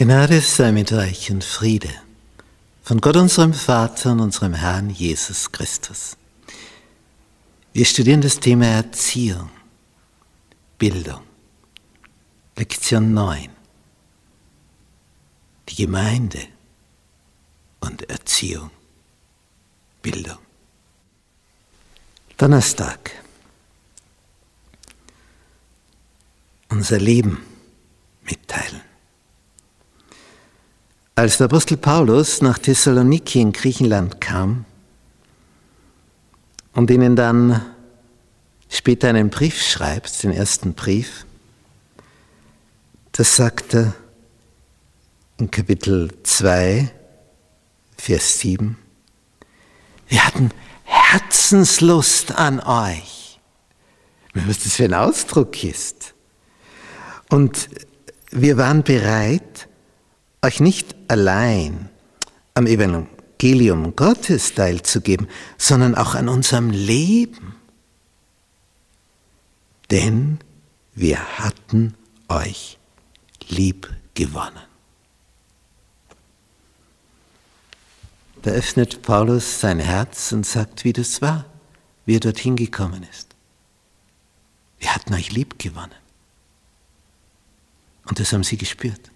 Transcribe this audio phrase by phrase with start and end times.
[0.00, 1.90] Gnade sei mit euch und Friede
[2.84, 6.16] von Gott unserem Vater und unserem Herrn Jesus Christus.
[7.72, 9.50] Wir studieren das Thema Erziehung,
[10.78, 11.22] Bildung.
[12.54, 13.48] Lektion 9.
[15.68, 16.46] Die Gemeinde
[17.80, 18.70] und Erziehung,
[20.00, 20.38] Bildung.
[22.36, 23.10] Donnerstag.
[26.68, 27.42] Unser Leben
[28.22, 28.77] mitteilen.
[31.18, 34.66] Als der Apostel Paulus nach Thessaloniki in Griechenland kam
[36.74, 37.60] und ihnen dann
[38.68, 41.26] später einen Brief schreibt, den ersten Brief,
[43.10, 43.94] das sagt er
[45.38, 46.88] in Kapitel 2,
[47.96, 48.78] Vers 7.
[50.06, 50.52] Wir hatten
[50.84, 53.40] Herzenslust an euch.
[54.34, 56.14] Was das für ein Ausdruck ist.
[57.28, 57.70] Und
[58.30, 59.67] wir waren bereit,
[60.42, 61.88] euch nicht allein
[62.54, 67.56] am Evangelium Gottes teilzugeben, sondern auch an unserem Leben.
[69.90, 70.38] Denn
[70.94, 71.94] wir hatten
[72.28, 72.78] euch
[73.48, 74.68] lieb gewonnen.
[78.42, 81.44] Da öffnet Paulus sein Herz und sagt, wie das war,
[82.06, 83.34] wie er dorthin gekommen ist.
[84.78, 85.90] Wir hatten euch lieb gewonnen.
[88.06, 89.10] Und das haben sie gespürt.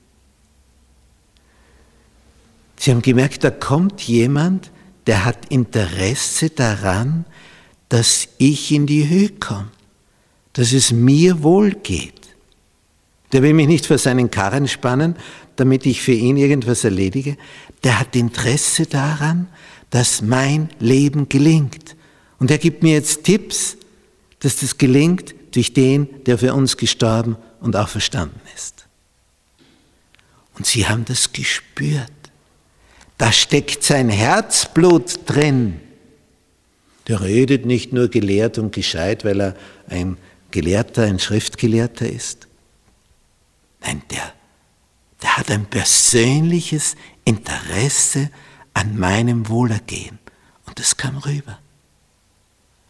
[2.82, 4.72] Sie haben gemerkt, da kommt jemand,
[5.06, 7.24] der hat Interesse daran,
[7.88, 9.70] dass ich in die Höhe komme,
[10.54, 12.34] dass es mir wohl geht.
[13.30, 15.14] Der will mich nicht vor seinen Karren spannen,
[15.54, 17.36] damit ich für ihn irgendwas erledige.
[17.84, 19.46] Der hat Interesse daran,
[19.90, 21.94] dass mein Leben gelingt.
[22.40, 23.76] Und er gibt mir jetzt Tipps,
[24.40, 28.88] dass das gelingt durch den, der für uns gestorben und auch verstanden ist.
[30.58, 32.10] Und sie haben das gespürt.
[33.22, 35.80] Da steckt sein Herzblut drin.
[37.06, 39.54] Der redet nicht nur gelehrt und gescheit, weil er
[39.88, 40.16] ein
[40.50, 42.48] Gelehrter, ein Schriftgelehrter ist.
[43.80, 44.32] Nein, der,
[45.22, 48.28] der hat ein persönliches Interesse
[48.74, 50.18] an meinem Wohlergehen.
[50.66, 51.60] Und das kam rüber.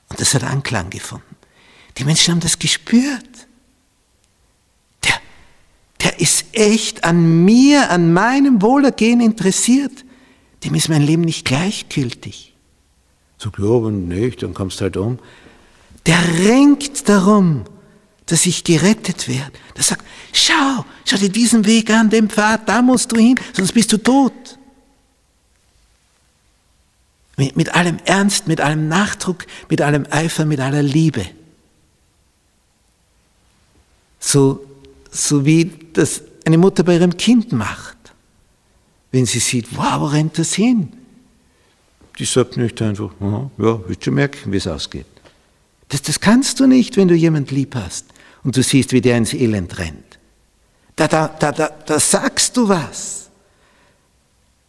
[0.09, 1.37] Und das hat Anklang gefunden.
[1.99, 3.49] Die Menschen haben das gespürt.
[5.05, 5.21] Der,
[6.03, 10.07] der ist echt an mir, an meinem Wohlergehen interessiert
[10.65, 12.55] dem ist mein Leben nicht gleichgültig.
[13.41, 15.19] Ja, aber nicht, dann kommst du halt um.
[16.07, 17.65] Der ringt darum,
[18.27, 19.53] dass ich gerettet werde.
[19.77, 23.73] Der sagt, schau, schau dir diesen Weg an, den Pfad, da musst du hin, sonst
[23.73, 24.33] bist du tot.
[27.37, 31.27] Mit, mit allem Ernst, mit allem Nachdruck, mit allem Eifer, mit aller Liebe.
[34.21, 34.65] So,
[35.11, 38.02] so wie das eine Mutter bei ihrem Kind macht
[39.13, 40.93] wenn sie sieht, wow, wo rennt das hin?
[42.19, 43.51] Die sagt nicht einfach, ja,
[43.87, 45.07] willst schon merken, wie es ausgeht.
[45.89, 48.07] Das, das kannst du nicht, wenn du jemand lieb hast
[48.43, 50.19] und du siehst, wie der ins Elend rennt.
[50.97, 53.31] Da, da, da, da, da sagst du was.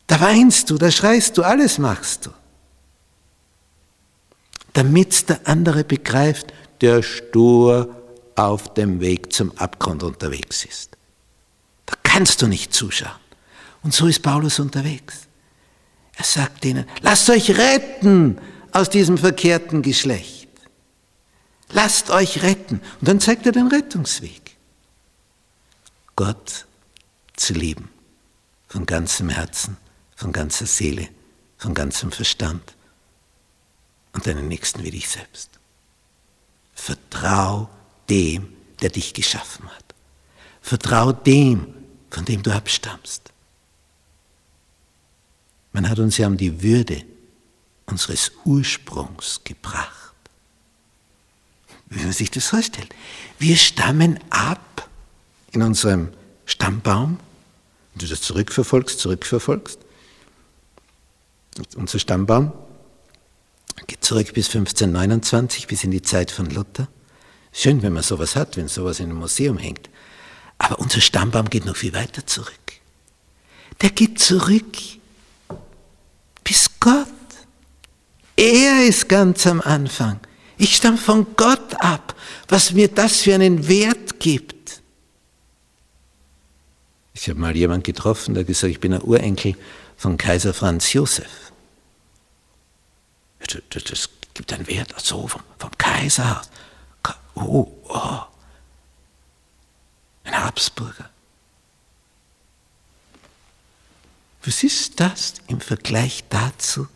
[0.08, 2.30] Da weinst du, da schreist du, alles machst du.
[4.74, 7.96] Damit der andere begreift, der stur
[8.36, 10.98] auf dem Weg zum Abgrund unterwegs ist.
[11.86, 13.23] Da kannst du nicht zuschauen.
[13.84, 15.28] Und so ist Paulus unterwegs.
[16.16, 18.40] Er sagt ihnen, lasst euch retten
[18.72, 20.50] aus diesem verkehrten Geschlecht.
[21.70, 22.82] Lasst euch retten.
[23.00, 24.56] Und dann zeigt er den Rettungsweg.
[26.16, 26.66] Gott
[27.36, 27.90] zu lieben.
[28.68, 29.78] Von ganzem Herzen,
[30.16, 31.08] von ganzer Seele,
[31.58, 32.76] von ganzem Verstand.
[34.14, 35.50] Und deinen Nächsten wie dich selbst.
[36.74, 37.70] Vertrau
[38.10, 39.84] dem, der dich geschaffen hat.
[40.62, 41.74] Vertrau dem,
[42.10, 43.33] von dem du abstammst.
[45.74, 47.04] Man hat uns ja um die Würde
[47.86, 50.14] unseres Ursprungs gebracht.
[51.90, 52.90] Wie man sich das vorstellt.
[53.40, 54.88] Wir stammen ab
[55.52, 56.10] in unserem
[56.46, 57.20] Stammbaum.
[57.94, 59.80] Wenn du das zurückverfolgst, zurückverfolgst.
[61.76, 62.52] Unser Stammbaum
[63.86, 66.88] geht zurück bis 1529, bis in die Zeit von Luther.
[67.52, 69.90] Schön, wenn man sowas hat, wenn sowas in einem Museum hängt.
[70.58, 72.54] Aber unser Stammbaum geht noch viel weiter zurück.
[73.82, 74.78] Der geht zurück
[76.84, 77.08] Gott.
[78.36, 80.20] Er ist ganz am Anfang.
[80.58, 82.14] Ich stamme von Gott ab,
[82.50, 84.82] was mir das für einen Wert gibt.
[87.14, 89.56] Ich habe mal jemanden getroffen, der gesagt, ich bin ein Urenkel
[89.96, 91.54] von Kaiser Franz Josef.
[93.40, 96.50] Das gibt einen Wert, so vom, vom Kaiserhaus.
[97.36, 98.20] Oh, oh.
[100.26, 101.13] Ein Habsburger.
[104.46, 106.88] Was ist das im Vergleich dazu?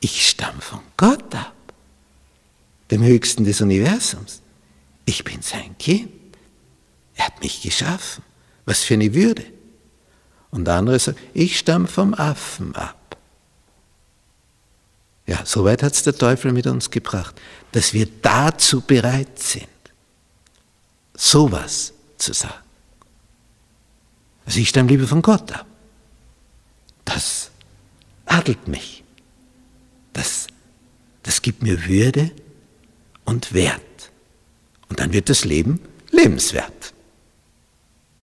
[0.00, 1.54] Ich stamme von Gott ab,
[2.90, 4.42] dem Höchsten des Universums.
[5.04, 6.10] Ich bin sein Kind.
[7.14, 8.22] Er hat mich geschaffen.
[8.64, 9.44] Was für eine Würde.
[10.50, 13.16] Und andere sagen, ich stamme vom Affen ab.
[15.26, 17.40] Ja, soweit hat es der Teufel mit uns gebracht,
[17.72, 19.66] dass wir dazu bereit sind,
[21.14, 22.54] sowas zu sagen.
[24.44, 25.66] Also ich stamme lieber von Gott ab.
[28.36, 29.02] Adelt mich.
[30.12, 30.46] Das,
[31.22, 32.30] das gibt mir Würde
[33.24, 34.10] und Wert.
[34.90, 35.80] Und dann wird das Leben
[36.10, 36.92] lebenswert.